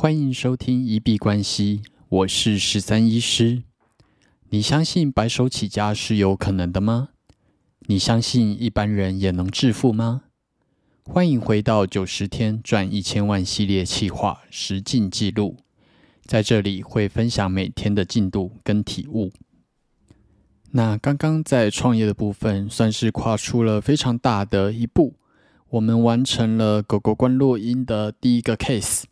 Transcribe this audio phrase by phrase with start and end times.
[0.00, 3.64] 欢迎收听一币关系，我是十三医师。
[4.50, 7.08] 你相信白手起家是有可能的吗？
[7.88, 10.22] 你相信一般人也能致富吗？
[11.02, 15.56] 欢迎回到九十天赚一千万系列企划实进记录，
[16.24, 19.32] 在这里会分享每天的进度跟体悟。
[20.70, 25.16] 那刚刚在创业的部分，算是跨出了非常大的一步。
[25.70, 29.02] 我们完成了狗狗关落音的第一个 case，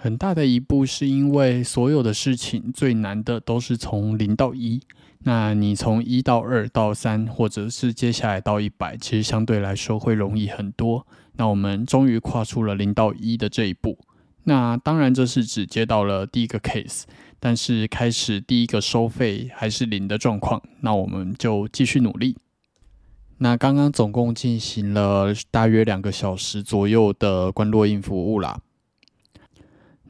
[0.00, 4.80] 很大的一步，是因为所有的事情最难的都是从零到一。
[5.24, 11.04] 那你从一到二到三，或者是接下来到一百，其实相对来说会容易很多。
[11.34, 13.98] 那我们终于跨出了零到一的这一步。
[14.44, 17.02] 那当然这是只接到了第一个 case，
[17.40, 22.36] 但是开始第一个收费还是零的状况，那我们就继续努力。
[23.38, 28.60] 那刚刚总共进行了大约两个小时左右的关落印服务啦。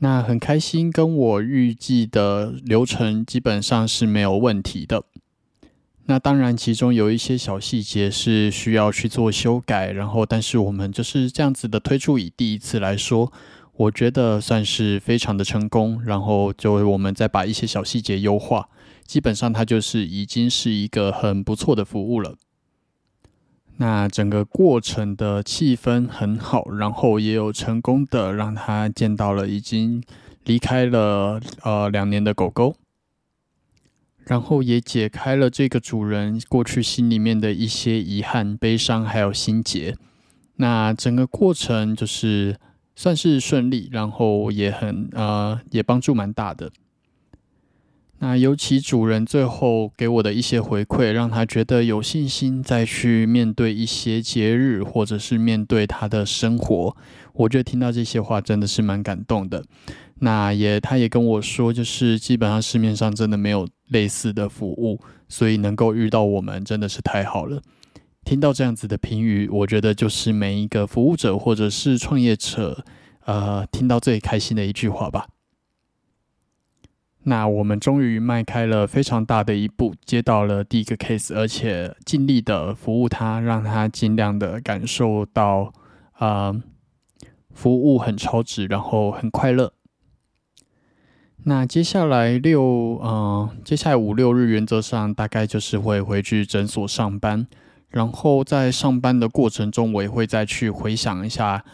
[0.00, 5.04] 那很开心，跟我预计的流程基本上是没有问题的。
[6.04, 13.32] 那当然，其中有一些小细节是需要去做修改，然后但是我们就是这样子的推出，以第一次来说，
[13.74, 16.00] 我觉得算是非常的成功。
[16.04, 18.68] 然后就我们再把一些小细节优化，
[19.04, 22.36] 基本上它就是已经是一个很不错的服务了。
[23.78, 30.02] 那整个过程的气氛很好，然后也有成功的让他见到了已经
[30.44, 32.76] 离开了呃两年的狗狗，
[34.24, 39.94] 然后也解开了这个主人过去心里面的一些遗憾、悲伤还有心结。
[40.56, 42.58] 那整个过程就是
[42.94, 46.70] 算是顺利，然后也很呃也帮助蛮大的。
[48.18, 56.96] 那尤其主人最后给我的一些回馈，让他觉得有信心再去面对一些节日，或者是面对他的生活。
[57.34, 59.62] 我觉得听到这些话真的是蛮感动的。
[60.20, 67.60] 那也，他也跟我说，就是基本上市面上真的没有类似的服务，所以能够遇到我们真的是太好了。
[68.24, 72.82] 听到这样子的评语，我觉得就是每一个服务者或者是创业者，
[73.26, 75.26] 呃，听到最开心的一句话吧。
[77.28, 85.72] 那我们终于迈开了非常大的一步，接到了第一个 case，而且尽力的服务他，让他尽量的感受到，
[86.12, 86.54] 啊，
[87.52, 89.72] 服务很超值，然后很快乐。
[91.42, 92.62] 那接下来六，
[93.02, 97.48] 嗯，接下来五六日，原则上大概就是会回去诊所上班，
[97.88, 101.64] 然后在上班的过程中，我也会再去回想一下。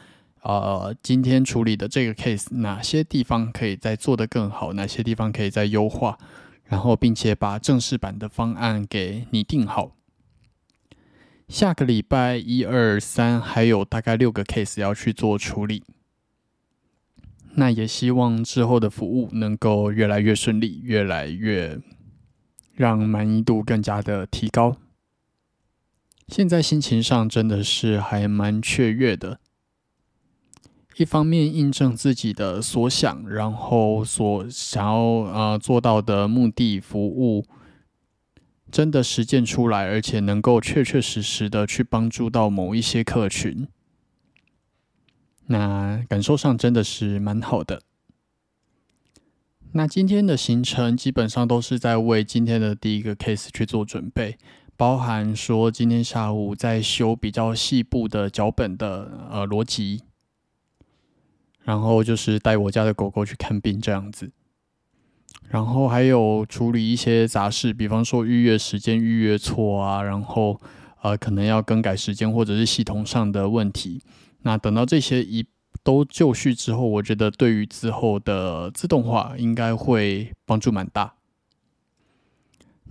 [0.43, 4.73] 呃，今天处理的这个 case，哪些地方可以再做得更好？
[4.73, 6.19] 哪些地方可以再优化？
[6.65, 9.97] 然后，并且把正式版的方案给拟定好。
[11.49, 15.85] 下个礼拜一二三还有大概六个 case 要去做处理。
[17.57, 21.79] 那也希望之后的服务能够越来越顺利，越来越
[22.73, 24.79] 让满意度更加的提高。
[26.27, 29.39] 现在心情上真的是还蛮雀跃的。
[30.97, 37.47] 一方面印证自己的所想，然后所想要呃做到的目的服务，
[38.71, 43.67] 真的实践出来，而且能够确确实实的去帮助到某一些客群，
[45.47, 47.83] 那感受上真的是蛮好的。
[49.73, 54.37] 那今天的行程基本上都是在为今天的第一个 case 去做准备，
[54.77, 60.03] 包含说今天下午在修比较细部的脚本的呃逻辑。
[61.65, 64.31] 然后就是带我家的狗狗去看病这样子，
[65.49, 70.61] 然后还有处理一些杂事，比方说预约时间预约错啊，然后
[71.03, 74.03] 呃可能要更改时间或者是系统上的问题。
[74.43, 75.47] 那等到这些一
[75.85, 81.15] 都就绪之后，我觉得对于之后的自动化应该会帮助蛮大。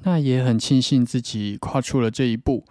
[0.04, 2.66] 那也很庆幸自己跨出了这一步。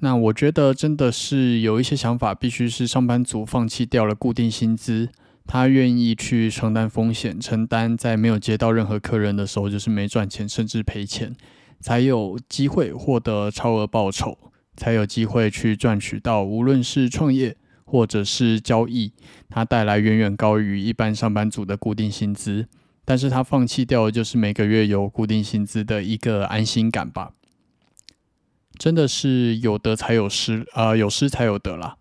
[0.00, 5.08] 那我觉得真的是有一些想法，必须是上班族放弃掉了固定薪资。
[5.46, 11.34] 他愿意去承担风险，承担在没有接到任何客人的时候，就是没赚钱，甚至赔钱，
[11.80, 14.38] 才有机会获得超额报酬，
[14.76, 19.12] 才有机会去赚取到无论是创业或者是交易，
[19.50, 22.66] 它带来远远高于一般上班族的固定薪资。
[23.04, 27.32] 但是他放弃掉的就是每个月有固定薪资的一个安心感吧。
[28.78, 31.96] 真的是有得才有失，啊，有失才有得啦。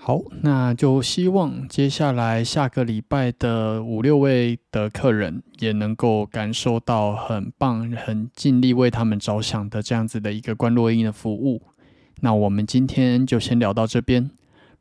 [0.00, 11.60] 好，那就希望接下来下个礼拜的五六位的客人也能够感受到很棒、很尽力为他们着想的这样子的一个关洛音的服务。
[12.20, 14.30] 那我们今天就先聊到这边。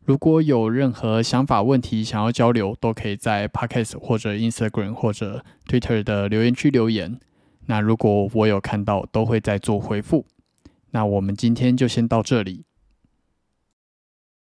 [0.06, 7.20] 如果有任何想法、问题想要交流，都可以在 Podcast 或者 Instagram 或者 Twitter 的留言区留言。
[7.66, 10.26] 那如果我有看到，都会再做回复。
[10.92, 12.67] 那我们今天就先到这里。